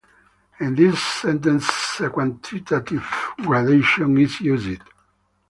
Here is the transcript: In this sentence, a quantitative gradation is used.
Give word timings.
In 0.59 0.73
this 0.73 0.99
sentence, 0.99 1.99
a 1.99 2.09
quantitative 2.09 3.05
gradation 3.43 4.17
is 4.17 4.41
used. 4.41 4.81